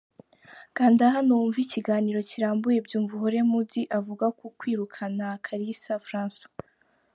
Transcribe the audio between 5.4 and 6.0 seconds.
Kalisa